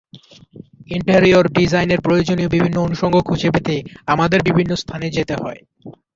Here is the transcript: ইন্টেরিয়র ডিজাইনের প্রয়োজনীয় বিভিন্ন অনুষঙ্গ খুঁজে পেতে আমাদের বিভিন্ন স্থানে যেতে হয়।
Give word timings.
ইন্টেরিয়র 0.89 1.45
ডিজাইনের 1.57 1.99
প্রয়োজনীয় 2.01 2.49
বিভিন্ন 2.49 2.77
অনুষঙ্গ 2.79 3.15
খুঁজে 3.27 3.49
পেতে 3.53 3.75
আমাদের 4.07 4.39
বিভিন্ন 4.47 4.71
স্থানে 4.75 5.07
যেতে 5.11 5.35
হয়। 5.35 5.59